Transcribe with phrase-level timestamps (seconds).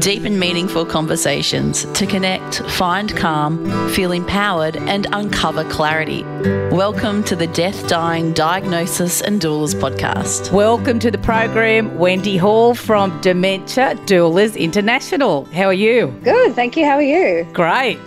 [0.00, 6.24] Deep and meaningful conversations to connect, find calm, feel empowered, and uncover clarity.
[6.74, 10.50] Welcome to the Death, Dying, Diagnosis and Doulas podcast.
[10.52, 15.44] Welcome to the program, Wendy Hall from Dementia Doulas International.
[15.46, 16.08] How are you?
[16.24, 16.84] Good, thank you.
[16.84, 17.46] How are you?
[17.52, 18.00] Great.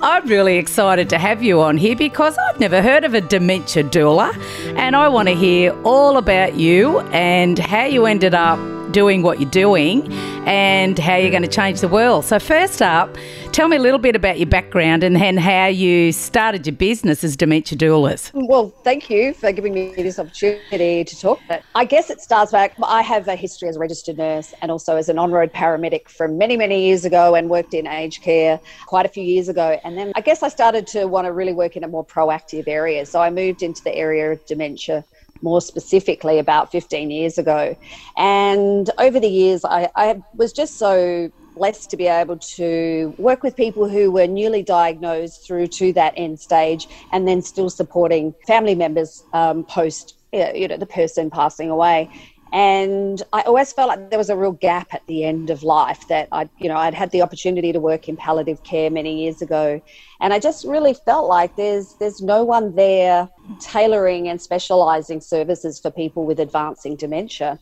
[0.00, 3.84] I'm really excited to have you on here because I've never heard of a dementia
[3.84, 4.34] doula,
[4.76, 8.58] and I want to hear all about you and how you ended up
[8.94, 10.10] doing what you're doing
[10.46, 12.24] and how you're going to change the world.
[12.24, 13.14] So, first up,
[13.50, 17.24] tell me a little bit about your background and then how you started your business
[17.24, 18.30] as Dementia Doulas.
[18.32, 21.40] Well, thank you for giving me this opportunity to talk.
[21.74, 22.76] I guess it starts back.
[22.84, 26.08] I have a history as a registered nurse and also as an on road paramedic
[26.08, 29.80] from many, many years ago and worked in aged care quite a few years ago.
[29.82, 32.68] And then I guess I started to want to really work in a more proactive
[32.68, 33.04] area.
[33.06, 35.04] So I moved into the area of dementia
[35.44, 37.76] more specifically about 15 years ago.
[38.16, 43.44] And over the years, I, I was just so blessed to be able to work
[43.44, 48.34] with people who were newly diagnosed through to that end stage and then still supporting
[48.46, 52.10] family members um, post you know the person passing away
[52.54, 56.06] and I always felt like there was a real gap at the end of life
[56.06, 59.42] that I, you know, I'd had the opportunity to work in palliative care many years
[59.42, 59.82] ago,
[60.20, 63.28] and I just really felt like there's there's no one there
[63.60, 67.58] tailoring and specialising services for people with advancing dementia.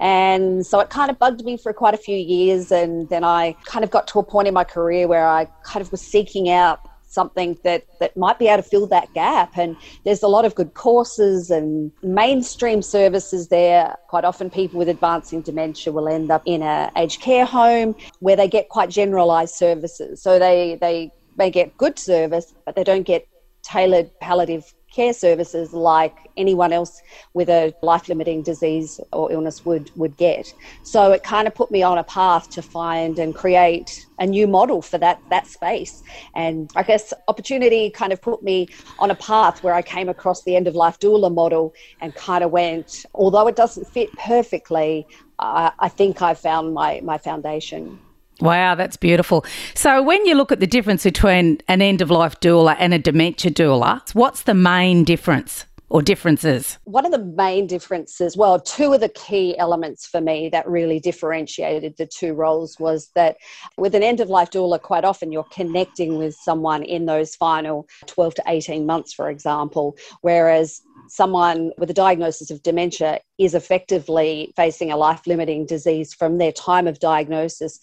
[0.00, 2.70] And so it kind of bugged me for quite a few years.
[2.70, 5.82] And then I kind of got to a point in my career where I kind
[5.82, 9.56] of was seeking out something that, that might be able to fill that gap.
[9.56, 13.96] And there's a lot of good courses and mainstream services there.
[14.08, 18.36] Quite often, people with advancing dementia will end up in a aged care home where
[18.36, 20.22] they get quite generalized services.
[20.22, 23.26] So they, they may get good service, but they don't get
[23.62, 26.94] tailored palliative care services like anyone else
[27.34, 30.46] with a life limiting disease or illness would would get.
[30.82, 34.46] So it kind of put me on a path to find and create a new
[34.58, 36.02] model for that that space.
[36.34, 38.68] And i guess opportunity kind of put me
[38.98, 42.42] on a path where i came across the end of life doula model and kind
[42.44, 45.06] of went although it doesn't fit perfectly
[45.38, 47.98] I, I think i found my my foundation
[48.40, 49.44] Wow, that's beautiful.
[49.74, 52.98] So, when you look at the difference between an end of life doula and a
[52.98, 55.64] dementia doula, what's the main difference?
[55.90, 56.78] or differences?
[56.84, 61.00] One of the main differences, well, two of the key elements for me that really
[61.00, 63.36] differentiated the two roles was that
[63.76, 67.88] with an end of life doula, quite often you're connecting with someone in those final
[68.06, 74.52] 12 to 18 months, for example, whereas someone with a diagnosis of dementia is effectively
[74.56, 77.78] facing a life limiting disease from their time of diagnosis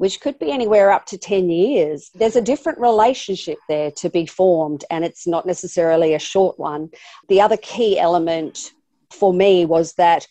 [0.00, 2.10] which could be anywhere up to 10 years.
[2.14, 6.88] There's a different relationship there to be formed, and it's not necessarily a short one.
[7.28, 8.72] The other key element
[9.10, 10.26] for me was that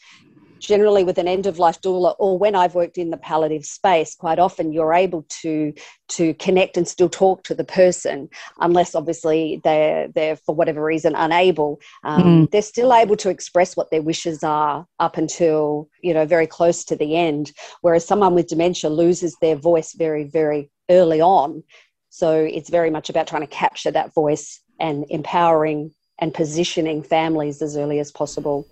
[0.60, 4.16] generally with an end of life doula or when I've worked in the palliative space,
[4.16, 5.74] quite often you're able to
[6.10, 11.16] to connect and still talk to the person, unless obviously they're they're for whatever reason
[11.16, 11.80] unable.
[12.04, 12.52] Um, mm.
[12.52, 16.84] They're still able to express what their wishes are up until you know very close
[16.86, 17.52] to the end.
[17.82, 21.64] Whereas someone with dementia loses their voice very very early on.
[22.10, 27.62] So it's very much about trying to capture that voice and empowering and positioning families
[27.62, 28.68] as early as possible.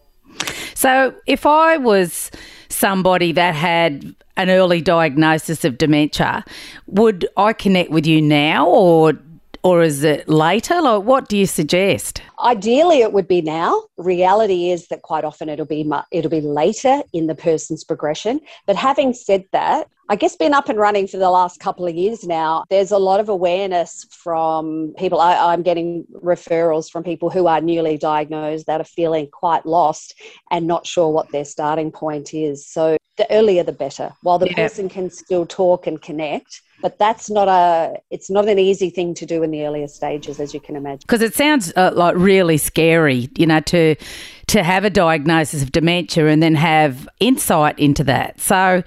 [0.78, 2.30] So, if I was
[2.70, 6.46] somebody that had an early diagnosis of dementia,
[6.86, 9.14] would I connect with you now or
[9.64, 10.80] or is it later?
[10.80, 12.22] Like, what do you suggest?
[12.42, 13.82] Ideally, it would be now.
[13.98, 18.40] Reality is that quite often it'll be it'll be later in the person's progression.
[18.68, 21.94] But having said that, I guess been up and running for the last couple of
[21.94, 22.64] years now.
[22.70, 25.20] There's a lot of awareness from people.
[25.20, 30.16] I, am getting referrals from people who are newly diagnosed that are feeling quite lost
[30.50, 32.66] and not sure what their starting point is.
[32.66, 34.14] So the earlier the better.
[34.22, 34.56] While the yeah.
[34.56, 39.14] person can still talk and connect, but that's not a it's not an easy thing
[39.16, 41.00] to do in the earlier stages as you can imagine.
[41.02, 43.96] Because it sounds uh, like really scary you know to
[44.48, 48.40] to have a diagnosis of dementia and then have insight into that.
[48.40, 48.82] So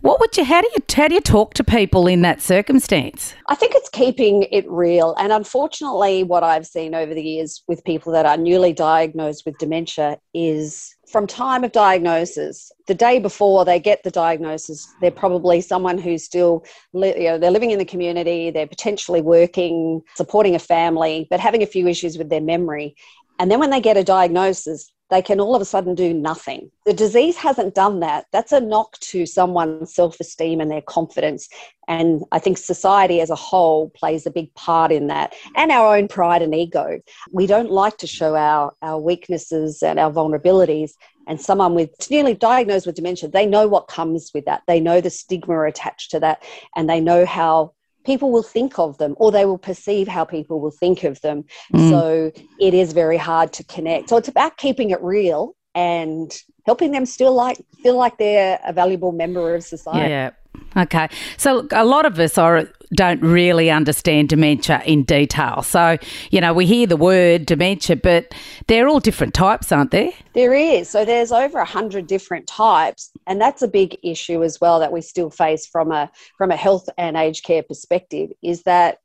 [0.00, 3.34] what would you how do you how do you talk to people in that circumstance?
[3.48, 5.14] I think it's keeping it real.
[5.18, 9.56] And unfortunately what i've seen over the years with people that are newly diagnosed with
[9.58, 15.60] dementia is from time of diagnosis, the day before they get the diagnosis, they're probably
[15.60, 20.58] someone who's still, you know, they're living in the community, they're potentially working, supporting a
[20.58, 22.96] family, but having a few issues with their memory.
[23.38, 26.70] And then when they get a diagnosis, they can all of a sudden do nothing.
[26.84, 28.26] The disease hasn't done that.
[28.32, 31.48] That's a knock to someone's self esteem and their confidence.
[31.88, 35.96] And I think society as a whole plays a big part in that and our
[35.96, 36.98] own pride and ego.
[37.30, 40.92] We don't like to show our, our weaknesses and our vulnerabilities.
[41.28, 44.62] and someone with newly diagnosed with dementia, they know what comes with that.
[44.66, 46.42] They know the stigma attached to that,
[46.74, 47.72] and they know how
[48.06, 51.44] people will think of them or they will perceive how people will think of them.
[51.74, 51.90] Mm.
[51.90, 54.08] So it is very hard to connect.
[54.08, 56.32] So it's about keeping it real and
[56.64, 60.10] helping them still like feel like they're a valuable member of society.
[60.10, 60.30] Yeah.
[60.76, 61.08] Okay.
[61.36, 65.62] So a lot of us are don't really understand dementia in detail.
[65.62, 65.98] So,
[66.30, 68.34] you know, we hear the word dementia, but
[68.66, 70.10] they're all different types, aren't there?
[70.34, 70.88] There is.
[70.88, 74.92] So there's over a hundred different types, and that's a big issue as well that
[74.92, 78.30] we still face from a from a health and aged care perspective.
[78.42, 78.98] Is that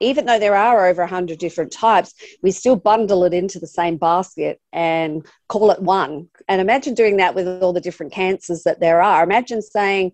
[0.00, 3.96] even though there are over 100 different types, we still bundle it into the same
[3.96, 6.28] basket and call it one.
[6.48, 9.22] And imagine doing that with all the different cancers that there are.
[9.22, 10.12] Imagine saying,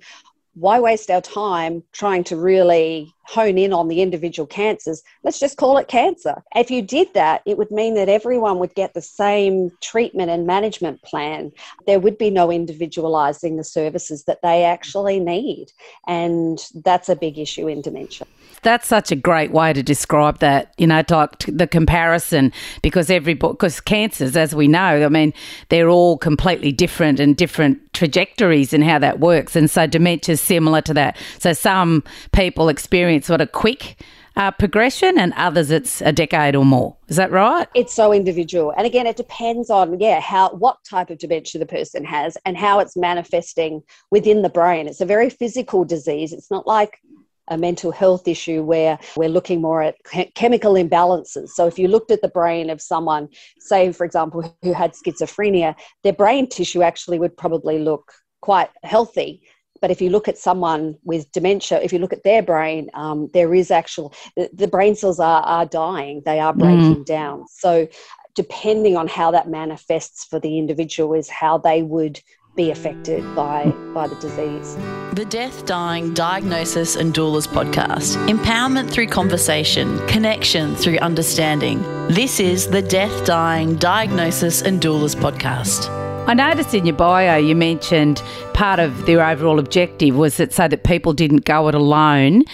[0.55, 5.03] why waste our time trying to really hone in on the individual cancers?
[5.23, 6.43] Let's just call it cancer.
[6.55, 10.47] If you did that, it would mean that everyone would get the same treatment and
[10.47, 11.53] management plan.
[11.87, 15.73] There would be no individualizing the services that they actually need.
[16.06, 18.26] And that's a big issue in dementia
[18.65, 20.75] that's such a great way to describe that.
[20.79, 25.32] You know, like the comparison because every because cancers, as we know, I mean,
[25.69, 30.41] they're all completely different and different trajectories and how that works, and so dementia is
[30.41, 31.17] similar to that.
[31.38, 33.97] So some people experience what of quick
[34.37, 36.97] uh, progression and others it's a decade or more.
[37.09, 37.69] Is that right?
[37.75, 38.73] It's so individual.
[38.77, 42.57] And again, it depends on, yeah, how what type of dementia the person has and
[42.57, 44.89] how it's manifesting within the brain.
[44.89, 46.33] It's a very physical disease.
[46.33, 46.99] It's not like
[47.49, 49.97] a mental health issue where we're looking more at
[50.35, 51.51] chemical imbalances.
[51.51, 53.29] So, if you looked at the brain of someone,
[53.59, 59.43] say, for example, who had schizophrenia, their brain tissue actually would probably look quite healthy.
[59.85, 63.29] But if you look at someone with dementia, if you look at their brain, um,
[63.35, 67.05] there is actual, the, the, brain cells are, are dying, they are breaking mm.
[67.05, 67.45] down.
[67.49, 67.87] So,
[68.35, 72.19] depending on how that manifests for the individual, is how they would
[72.57, 74.75] be affected by, by the disease.
[75.13, 78.17] The Death, Dying, Diagnosis and Doulas podcast.
[78.27, 81.83] Empowerment through conversation, connection through understanding.
[82.09, 86.04] This is the Death, Dying, Diagnosis and Doulas podcast.
[86.26, 88.23] I noticed in your bio you mentioned
[88.55, 92.44] part of their overall objective was that so that people didn't go it alone.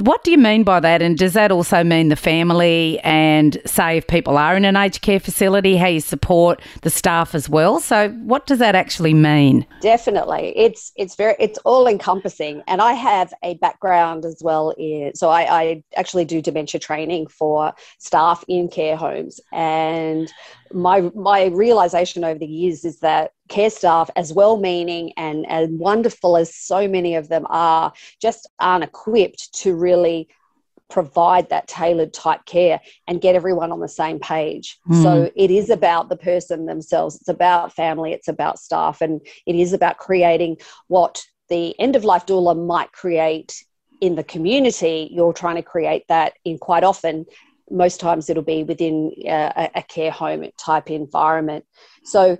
[0.00, 1.02] What do you mean by that?
[1.02, 5.02] And does that also mean the family and say if people are in an aged
[5.02, 7.80] care facility, how you support the staff as well?
[7.80, 9.66] So what does that actually mean?
[9.80, 10.52] Definitely.
[10.56, 12.62] It's it's very it's all encompassing.
[12.66, 17.26] And I have a background as well in so I, I actually do dementia training
[17.28, 19.40] for staff in care homes.
[19.52, 20.32] And
[20.72, 25.78] my my realization over the years is that care staff, as well meaning and, and
[25.78, 30.28] wonderful as so many of them are, just aren't equipped to really
[30.88, 34.78] provide that tailored type care and get everyone on the same page.
[34.88, 35.02] Mm.
[35.02, 39.54] So it is about the person themselves, it's about family, it's about staff, and it
[39.54, 40.56] is about creating
[40.88, 43.64] what the end of life doula might create
[44.00, 45.08] in the community.
[45.12, 47.26] You're trying to create that in quite often.
[47.70, 51.66] Most times it'll be within uh, a care home type environment.
[52.04, 52.38] So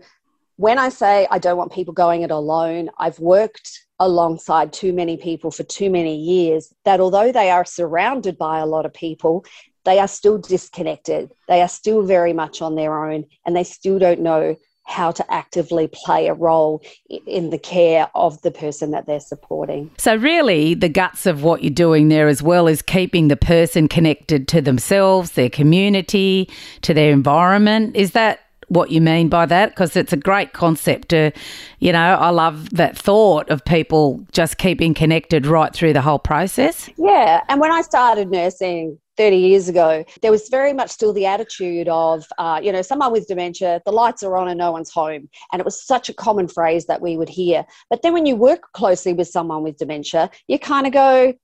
[0.59, 5.17] when I say I don't want people going it alone, I've worked alongside too many
[5.17, 9.45] people for too many years that although they are surrounded by a lot of people,
[9.85, 11.31] they are still disconnected.
[11.47, 15.33] They are still very much on their own and they still don't know how to
[15.33, 19.91] actively play a role in the care of the person that they're supporting.
[19.99, 23.87] So, really, the guts of what you're doing there as well is keeping the person
[23.87, 26.51] connected to themselves, their community,
[26.83, 27.97] to their environment.
[27.97, 31.31] Is that what you mean by that because it's a great concept to
[31.79, 36.19] you know i love that thought of people just keeping connected right through the whole
[36.19, 41.13] process yeah and when i started nursing 30 years ago, there was very much still
[41.13, 44.71] the attitude of, uh, you know, someone with dementia, the lights are on and no
[44.71, 45.29] one's home.
[45.53, 47.67] And it was such a common phrase that we would hear.
[47.91, 51.35] But then when you work closely with someone with dementia, you kind of go,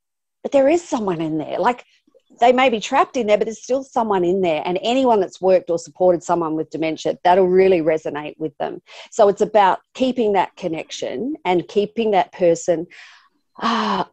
[0.44, 1.58] but there is someone in there.
[1.58, 1.84] Like
[2.40, 4.62] they may be trapped in there, but there's still someone in there.
[4.64, 8.80] And anyone that's worked or supported someone with dementia, that'll really resonate with them.
[9.10, 12.86] So it's about keeping that connection and keeping that person
[13.60, 14.04] uh,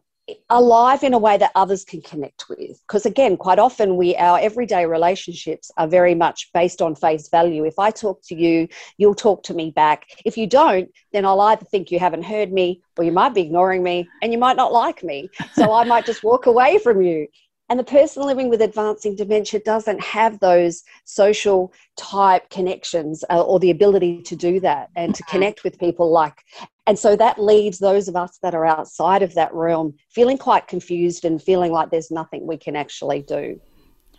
[0.50, 2.80] alive in a way that others can connect with.
[2.86, 7.64] Because again, quite often we our everyday relationships are very much based on face value.
[7.64, 10.06] If I talk to you, you'll talk to me back.
[10.24, 13.42] If you don't, then I'll either think you haven't heard me or you might be
[13.42, 15.28] ignoring me and you might not like me.
[15.54, 17.26] So I might just walk away from you.
[17.72, 23.58] And the person living with advancing dementia doesn't have those social type connections uh, or
[23.58, 26.44] the ability to do that and to connect with people like.
[26.86, 30.68] And so that leaves those of us that are outside of that realm feeling quite
[30.68, 33.58] confused and feeling like there's nothing we can actually do.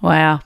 [0.01, 0.39] Wow.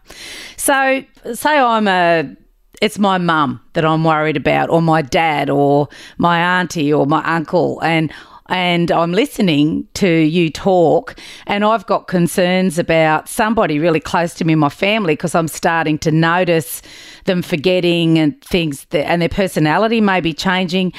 [0.57, 1.01] So,
[1.33, 2.35] say I'm a
[2.81, 5.87] it's my mum that I'm worried about, or my dad, or
[6.17, 8.11] my auntie, or my uncle, and
[8.49, 14.45] and I'm listening to you talk, and I've got concerns about somebody really close to
[14.45, 16.81] me in my family because I'm starting to notice
[17.25, 20.93] them forgetting and things, that, and their personality may be changing.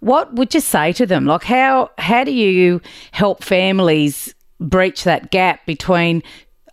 [0.00, 1.26] What would you say to them?
[1.26, 2.80] Like, how how do you
[3.12, 6.22] help families breach that gap between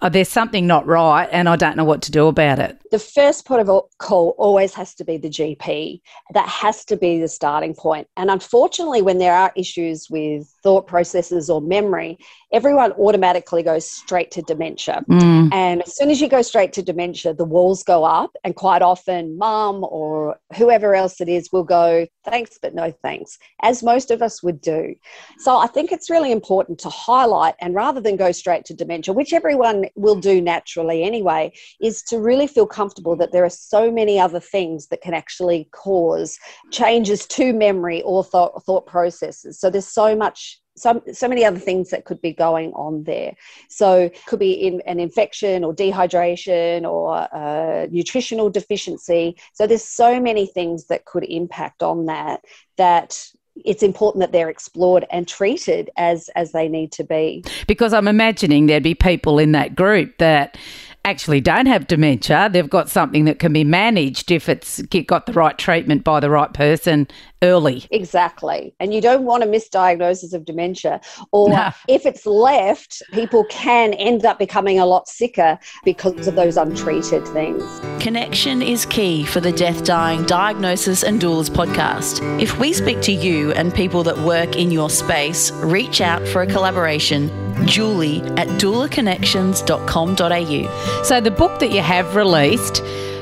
[0.02, 2.81] oh, there's something not right and I don't know what to do about it?
[2.92, 6.02] The first port of call always has to be the GP.
[6.34, 8.08] That has to be the starting point.
[8.18, 12.18] And unfortunately, when there are issues with thought processes or memory,
[12.52, 15.04] everyone automatically goes straight to dementia.
[15.10, 15.54] Mm.
[15.54, 18.82] And as soon as you go straight to dementia, the walls go up, and quite
[18.82, 24.12] often, mum or whoever else it is will go, thanks, but no thanks, as most
[24.12, 24.94] of us would do.
[25.40, 29.14] So I think it's really important to highlight, and rather than go straight to dementia,
[29.14, 33.92] which everyone will do naturally anyway, is to really feel comfortable that there are so
[33.92, 36.38] many other things that can actually cause
[36.72, 39.60] changes to memory or thought, thought processes.
[39.60, 43.34] So there's so much so, so many other things that could be going on there.
[43.70, 49.36] So, could be in an infection or dehydration or nutritional deficiency.
[49.54, 52.46] So, there's so many things that could impact on that.
[52.78, 53.28] That
[53.66, 57.44] it's important that they're explored and treated as as they need to be.
[57.68, 60.58] Because I'm imagining there'd be people in that group that
[61.06, 62.50] actually don't have dementia.
[62.52, 66.30] They've got something that can be managed if it's got the right treatment by the
[66.30, 67.08] right person
[67.42, 67.86] early.
[67.90, 68.74] Exactly.
[68.80, 71.02] And you don't want a misdiagnosis of dementia.
[71.32, 71.72] Or no.
[71.88, 77.28] if it's left, people can end up becoming a lot sicker because of those untreated
[77.30, 77.64] things.
[78.00, 82.22] Connection is key for the Death Dying Diagnosis and Doulas podcast.
[82.40, 86.44] If we speak to you and people that work in your space, reach out for
[86.44, 87.30] a collaboration
[87.66, 91.04] julie at doulaconnections.com.au.
[91.04, 92.78] So, the book that you have released,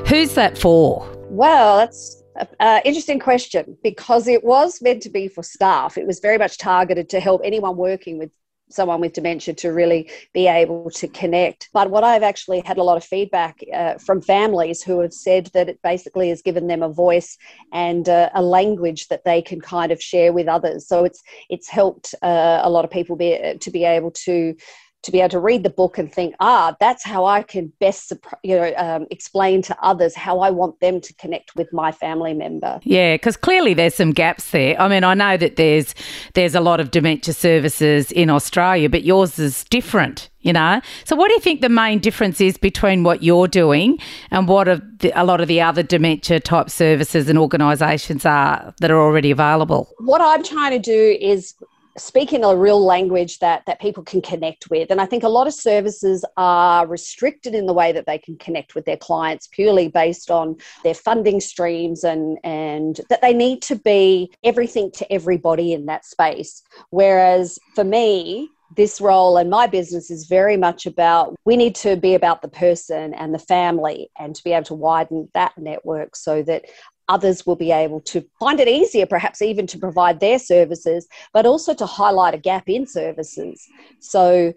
[0.08, 1.08] who's that for?
[1.30, 2.24] Well, that's
[2.60, 5.98] an interesting question because it was meant to be for staff.
[5.98, 8.32] It was very much targeted to help anyone working with
[8.70, 11.70] someone with dementia to really be able to connect.
[11.74, 15.48] But what I've actually had a lot of feedback uh, from families who have said
[15.54, 17.38] that it basically has given them a voice
[17.74, 20.88] and uh, a language that they can kind of share with others.
[20.88, 24.56] So it's it's helped uh, a lot of people be to be able to
[25.04, 28.12] to be able to read the book and think, ah, that's how I can best,
[28.44, 32.34] you know, um, explain to others how I want them to connect with my family
[32.34, 32.80] member.
[32.84, 34.80] Yeah, because clearly there's some gaps there.
[34.80, 35.96] I mean, I know that there's
[36.34, 40.30] there's a lot of dementia services in Australia, but yours is different.
[40.42, 43.98] You know, so what do you think the main difference is between what you're doing
[44.32, 44.68] and what
[45.00, 49.32] the, a lot of the other dementia type services and organisations are that are already
[49.32, 49.90] available?
[50.00, 51.56] What I'm trying to do is
[52.00, 54.92] speak in a real language that that people can connect with.
[54.92, 58.38] And i think a lot of services are restricted in the way that they can
[58.38, 63.62] connect with their clients purely based on their funding streams and and that they need
[63.64, 66.64] to be everything to everybody in that space.
[66.90, 71.96] Whereas for me this role and my business is very much about we need to
[71.96, 76.16] be about the person and the family and to be able to widen that network
[76.16, 76.66] so that
[77.10, 81.46] others will be able to find it easier, perhaps even to provide their services, but
[81.46, 83.68] also to highlight a gap in services.
[84.00, 84.54] So,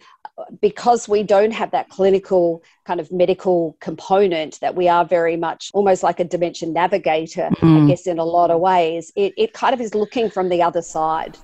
[0.60, 5.70] because we don't have that clinical kind of medical component, that we are very much
[5.74, 7.84] almost like a dementia navigator, mm.
[7.84, 10.62] I guess, in a lot of ways, it, it kind of is looking from the
[10.62, 11.36] other side.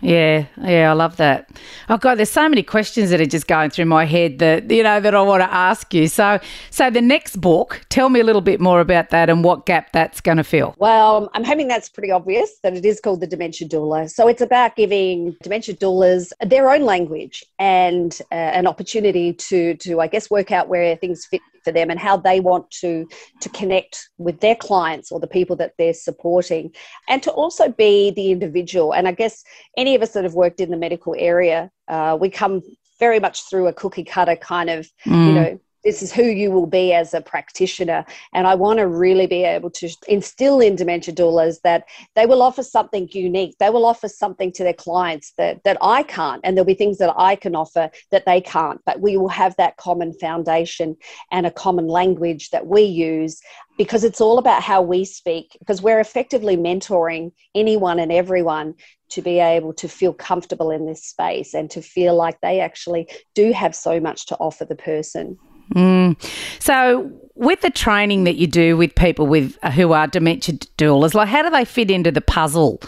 [0.00, 1.50] Yeah, yeah, I love that.
[1.88, 4.82] Oh God, there's so many questions that are just going through my head that you
[4.82, 6.08] know that I want to ask you.
[6.08, 6.38] So,
[6.70, 9.92] so the next book, tell me a little bit more about that and what gap
[9.92, 10.74] that's going to fill.
[10.78, 14.10] Well, I'm hoping that's pretty obvious that it is called the Dementia Doula.
[14.10, 20.00] So it's about giving dementia doulas their own language and uh, an opportunity to to
[20.00, 23.08] I guess work out where things fit for them and how they want to
[23.40, 26.72] to connect with their clients or the people that they're supporting
[27.08, 29.42] and to also be the individual and i guess
[29.76, 32.62] any of us that have worked in the medical area uh, we come
[33.00, 35.26] very much through a cookie cutter kind of mm.
[35.26, 38.04] you know this is who you will be as a practitioner.
[38.32, 42.42] And I want to really be able to instill in dementia doulas that they will
[42.42, 43.56] offer something unique.
[43.58, 46.40] They will offer something to their clients that, that I can't.
[46.44, 48.80] And there'll be things that I can offer that they can't.
[48.84, 50.96] But we will have that common foundation
[51.30, 53.40] and a common language that we use
[53.78, 58.74] because it's all about how we speak, because we're effectively mentoring anyone and everyone
[59.10, 63.08] to be able to feel comfortable in this space and to feel like they actually
[63.34, 65.38] do have so much to offer the person.
[65.74, 66.16] Mm.
[66.60, 71.14] So, with the training that you do with people with uh, who are dementia doulas,
[71.14, 72.80] like how do they fit into the puzzle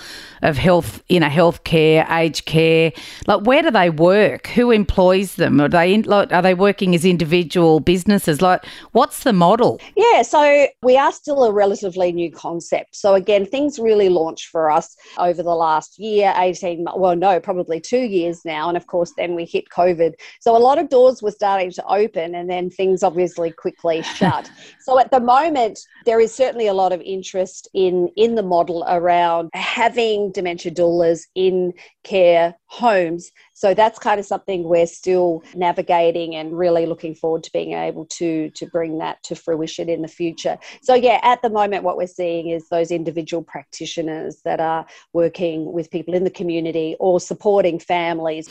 [0.42, 2.92] of health, you know, healthcare, aged care?
[3.26, 4.46] Like where do they work?
[4.48, 5.60] Who employs them?
[5.60, 8.40] Are they in, like, are they working as individual businesses?
[8.40, 9.80] Like what's the model?
[9.96, 12.96] Yeah, so we are still a relatively new concept.
[12.96, 17.80] So again, things really launched for us over the last year, 18 well no, probably
[17.80, 20.14] 2 years now and of course then we hit COVID.
[20.40, 24.37] So a lot of doors were starting to open and then things obviously quickly shut.
[24.80, 28.84] So at the moment, there is certainly a lot of interest in in the model
[28.88, 31.72] around having dementia doulas in
[32.04, 33.30] care homes.
[33.54, 38.06] So that's kind of something we're still navigating and really looking forward to being able
[38.06, 40.58] to to bring that to fruition in the future.
[40.82, 45.72] So yeah, at the moment what we're seeing is those individual practitioners that are working
[45.72, 48.48] with people in the community or supporting families.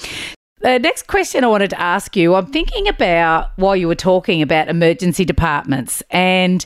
[0.67, 4.67] Next question I wanted to ask you I'm thinking about while you were talking about
[4.67, 6.65] emergency departments and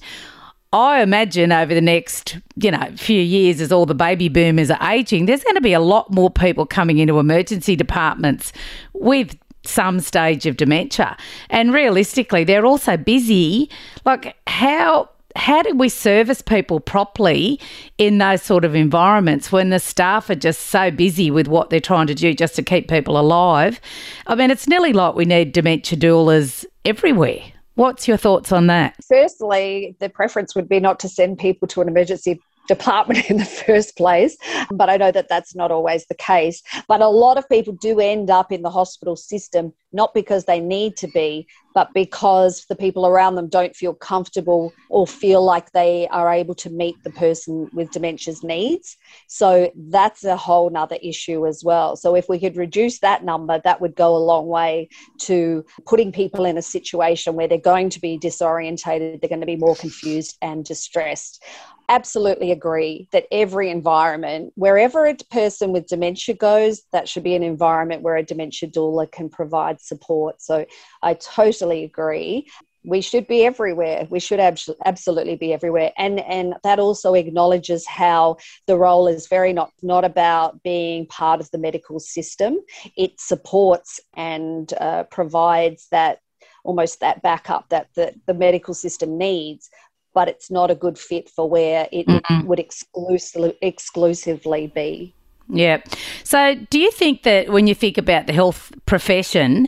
[0.73, 4.91] I imagine over the next, you know, few years as all the baby boomers are
[4.91, 8.53] aging, there's going to be a lot more people coming into emergency departments
[8.93, 11.15] with some stage of dementia.
[11.51, 13.69] And realistically, they're also busy.
[14.03, 17.59] Like how how do we service people properly
[17.97, 21.79] in those sort of environments when the staff are just so busy with what they're
[21.79, 23.79] trying to do just to keep people alive?
[24.27, 27.41] I mean, it's nearly like we need dementia doulas everywhere.
[27.75, 28.95] What's your thoughts on that?
[29.07, 33.45] Firstly, the preference would be not to send people to an emergency department in the
[33.45, 34.37] first place.
[34.71, 36.61] But I know that that's not always the case.
[36.87, 40.59] But a lot of people do end up in the hospital system, not because they
[40.59, 45.71] need to be, but because the people around them don't feel comfortable or feel like
[45.71, 48.97] they are able to meet the person with dementia's needs.
[49.27, 51.95] So that's a whole nother issue as well.
[51.95, 56.11] So if we could reduce that number, that would go a long way to putting
[56.11, 59.75] people in a situation where they're going to be disorientated, they're going to be more
[59.75, 61.43] confused and distressed
[61.91, 67.43] absolutely agree that every environment, wherever a person with dementia goes, that should be an
[67.43, 70.41] environment where a dementia doula can provide support.
[70.41, 70.65] So
[71.01, 72.47] I totally agree.
[72.83, 74.07] We should be everywhere.
[74.09, 79.27] We should ab- absolutely be everywhere, and and that also acknowledges how the role is
[79.27, 82.57] very not not about being part of the medical system.
[82.97, 86.21] It supports and uh, provides that
[86.63, 89.69] almost that backup that the, the medical system needs
[90.13, 92.47] but it's not a good fit for where it, mm-hmm.
[92.47, 95.13] would exclusively exclusively be.
[95.51, 95.81] Yeah.
[96.23, 99.67] So, do you think that when you think about the health profession,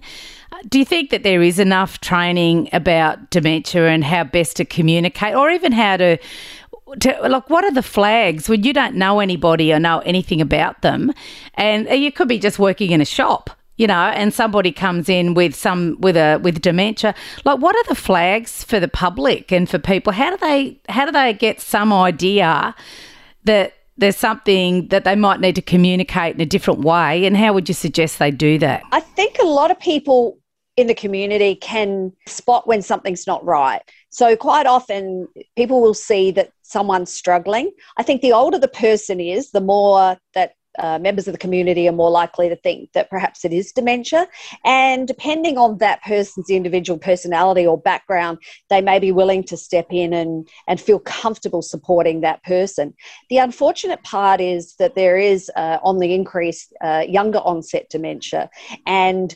[0.70, 5.36] do you think that there is enough training about dementia and how best to communicate,
[5.36, 6.18] or even how to,
[7.02, 10.82] to like, what are the flags when you don't know anybody or know anything about
[10.84, 11.12] them,
[11.56, 15.34] and you could be just working in a shop you know, and somebody comes in
[15.34, 19.68] with some with a with dementia, like what are the flags for the public and
[19.68, 20.14] for people?
[20.14, 22.76] How do they how do they get some idea
[23.46, 27.54] that there's something that they might need to communicate in a different way and how
[27.54, 28.84] would you suggest they do that?
[28.92, 30.38] I think a lot of people
[30.76, 33.82] in the community can spot when something's not right.
[34.10, 37.72] So quite often people will see that someone's struggling.
[37.98, 41.88] I think the older the person is, the more that uh, members of the community
[41.88, 44.28] are more likely to think that perhaps it is dementia.
[44.66, 49.88] And depending on that person's individual personality or background, they may be willing to step
[49.92, 52.94] in and, and feel comfortable supporting that person.
[53.30, 58.50] The unfortunate part is that there is uh, on the increase uh, younger onset dementia.
[58.86, 59.36] And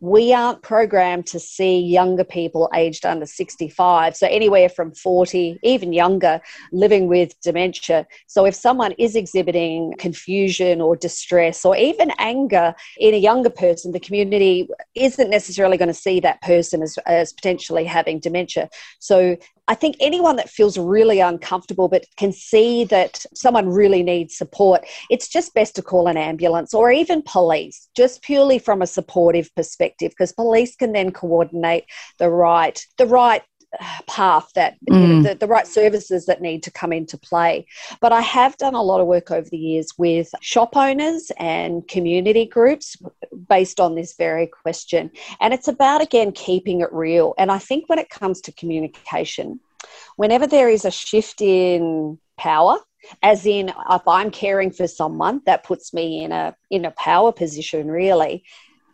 [0.00, 5.92] we aren't programmed to see younger people aged under 65, so anywhere from 40, even
[5.92, 6.40] younger,
[6.72, 8.06] living with dementia.
[8.26, 13.92] So if someone is exhibiting confusion or distress or even anger in a younger person,
[13.92, 18.70] the community isn't necessarily going to see that person as, as potentially having dementia.
[19.00, 19.36] So
[19.70, 24.84] I think anyone that feels really uncomfortable but can see that someone really needs support,
[25.10, 29.48] it's just best to call an ambulance or even police, just purely from a supportive
[29.54, 31.84] perspective, because police can then coordinate
[32.18, 33.42] the right the right
[34.06, 35.00] path that mm.
[35.00, 35.22] you know, mm.
[35.28, 37.66] the, the right services that need to come into play.
[38.00, 41.86] But I have done a lot of work over the years with shop owners and
[41.88, 42.96] community groups
[43.48, 45.10] based on this very question.
[45.40, 47.34] And it's about, again, keeping it real.
[47.38, 49.60] And I think when it comes to communication,
[50.16, 52.78] whenever there is a shift in power,
[53.22, 57.32] as in if i'm caring for someone that puts me in a in a power
[57.32, 58.44] position really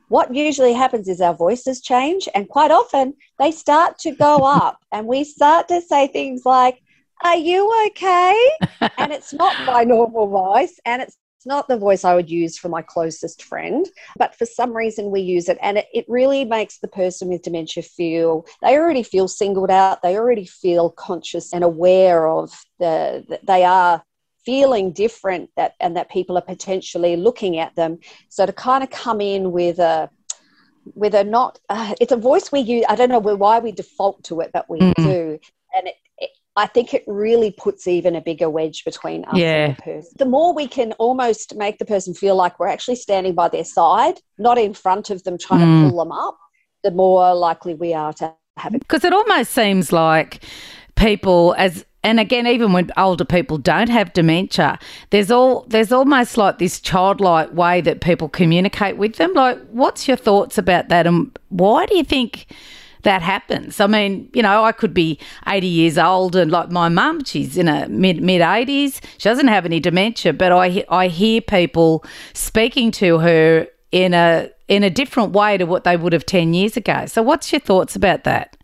[0.09, 4.79] what usually happens is our voices change and quite often they start to go up
[4.93, 6.81] and we start to say things like
[7.23, 8.51] are you okay
[8.99, 11.17] and it's not my normal voice and it's
[11.47, 13.87] not the voice I would use for my closest friend,
[14.19, 15.57] but for some reason we use it.
[15.63, 20.03] And it, it really makes the person with dementia feel they already feel singled out,
[20.03, 24.03] they already feel conscious and aware of the, that they are
[24.47, 27.99] feeling different that and that people are potentially looking at them
[28.31, 30.09] so to kind of come in with a
[30.95, 34.23] with a not uh, it's a voice we use i don't know why we default
[34.23, 34.95] to it but we mm.
[34.95, 35.39] do
[35.75, 39.67] and it, it, i think it really puts even a bigger wedge between us yeah.
[39.67, 42.97] and the person the more we can almost make the person feel like we're actually
[42.97, 45.85] standing by their side not in front of them trying mm.
[45.85, 46.39] to pull them up
[46.85, 50.41] the more likely we are to have it because it almost seems like
[50.95, 54.79] people as and again, even when older people don't have dementia,
[55.11, 59.33] there's all there's almost like this childlike way that people communicate with them.
[59.33, 62.47] Like, what's your thoughts about that, and why do you think?
[63.03, 63.79] that happens.
[63.79, 67.57] I mean, you know, I could be 80 years old and like my mum, she's
[67.57, 69.01] in a mid mid 80s.
[69.19, 74.51] She doesn't have any dementia, but I I hear people speaking to her in a
[74.67, 77.07] in a different way to what they would have 10 years ago.
[77.07, 78.56] So what's your thoughts about that?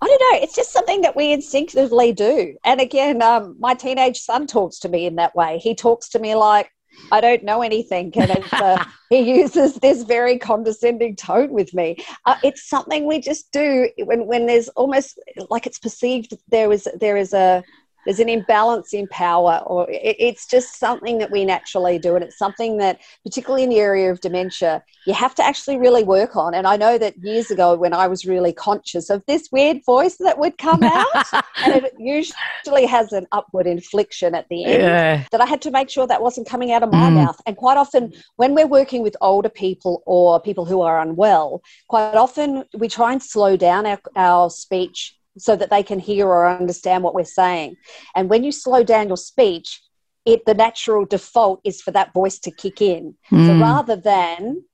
[0.00, 0.38] I don't know.
[0.42, 2.56] It's just something that we instinctively do.
[2.64, 5.58] And again, um, my teenage son talks to me in that way.
[5.58, 6.70] He talks to me like,
[7.10, 8.12] I don't know anything.
[8.14, 11.96] And uh, he uses this very condescending tone with me.
[12.26, 16.86] Uh, it's something we just do when, when there's almost like it's perceived there is,
[17.00, 17.64] there is a,
[18.06, 22.24] there's an imbalance in power or it, it's just something that we naturally do and
[22.24, 26.36] it's something that particularly in the area of dementia you have to actually really work
[26.36, 29.84] on and i know that years ago when i was really conscious of this weird
[29.84, 31.26] voice that would come out
[31.64, 35.24] and it usually has an upward inflection at the end yeah.
[35.32, 37.14] that i had to make sure that wasn't coming out of my mm.
[37.14, 41.60] mouth and quite often when we're working with older people or people who are unwell
[41.88, 46.26] quite often we try and slow down our, our speech so that they can hear
[46.26, 47.76] or understand what we're saying.
[48.14, 49.82] And when you slow down your speech,
[50.24, 53.14] it the natural default is for that voice to kick in.
[53.30, 53.46] Mm.
[53.46, 53.62] So hmm.
[53.62, 54.64] rather than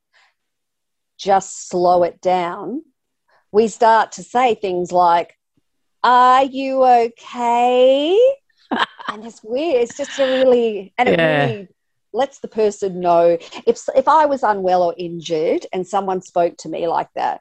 [1.18, 2.83] just slow it down,
[3.53, 5.37] we start to say things like,
[6.03, 8.18] Are you okay?
[9.09, 9.83] and it's weird.
[9.83, 11.68] It's just a really, and it really
[12.12, 16.68] lets the person know if if I was unwell or injured and someone spoke to
[16.68, 17.40] me like that,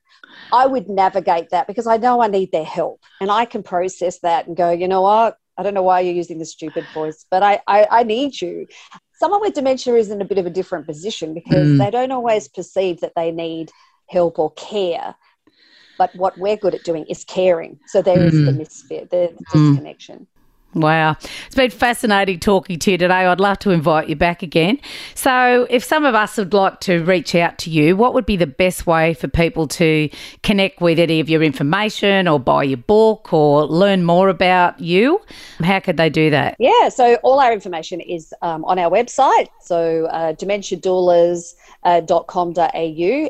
[0.53, 4.19] I would navigate that because I know I need their help and I can process
[4.19, 7.25] that and go, you know what, I don't know why you're using the stupid voice,
[7.29, 8.67] but I, I, I need you.
[9.13, 11.77] Someone with dementia is in a bit of a different position because mm.
[11.77, 13.71] they don't always perceive that they need
[14.09, 15.15] help or care.
[15.97, 17.79] But what we're good at doing is caring.
[17.87, 18.25] So there mm.
[18.25, 20.25] is the misfit, the, the mm.
[20.73, 21.17] Wow.
[21.47, 23.25] It's been fascinating talking to you today.
[23.25, 24.79] I'd love to invite you back again.
[25.15, 28.37] So, if some of us would like to reach out to you, what would be
[28.37, 30.09] the best way for people to
[30.43, 35.19] connect with any of your information or buy your book or learn more about you?
[35.59, 36.55] How could they do that?
[36.57, 39.49] Yeah, so all our information is um, on our website.
[39.59, 41.53] So, uh, Dementia Doulas
[41.83, 42.01] uh,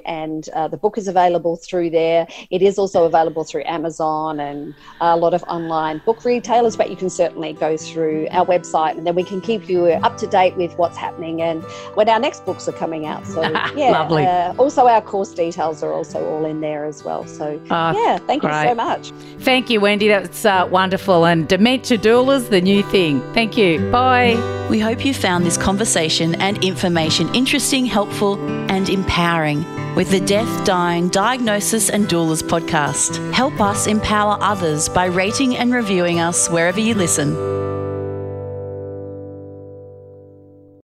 [0.06, 2.28] and uh, the book is available through there.
[2.50, 6.96] It is also available through Amazon and a lot of online book retailers, but you
[6.96, 10.56] can certainly go through our website and then we can keep you up to date
[10.58, 11.64] with what's happening and
[11.96, 13.26] when our next books are coming out.
[13.26, 13.42] So,
[13.76, 13.92] yeah.
[13.92, 14.26] Lovely.
[14.26, 17.26] Uh, also, our course details are also all in there as well.
[17.26, 18.62] So, oh, yeah, thank great.
[18.64, 19.12] you so much.
[19.40, 20.08] Thank you, Wendy.
[20.08, 21.26] That's uh, wonderful.
[21.26, 23.22] And Dementia Doulas, the new thing.
[23.34, 23.80] Thank you.
[23.92, 24.36] Bye.
[24.70, 28.38] We hope you found this conversation and information interesting, helpful,
[28.70, 33.34] and empowering with the Death, Dying, Diagnosis and Doulas podcast.
[33.34, 37.61] Help us empower others by rating and reviewing us wherever you listen.